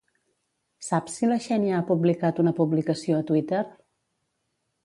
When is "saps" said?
0.85-1.17